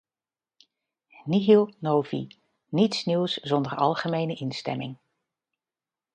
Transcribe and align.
Nihil 1.33 1.65
novi- 1.87 2.21
niets 2.77 3.03
nieuws 3.05 3.33
zonder 3.43 3.75
algemene 3.75 4.33
instemming. 4.35 4.97